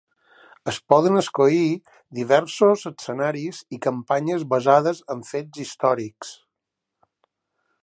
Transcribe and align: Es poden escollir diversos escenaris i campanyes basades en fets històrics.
Es 0.71 0.77
poden 0.93 1.19
escollir 1.19 1.67
diversos 2.19 2.87
escenaris 2.91 3.61
i 3.77 3.81
campanyes 3.85 4.47
basades 4.55 5.05
en 5.17 5.23
fets 5.31 5.63
històrics. 5.67 6.35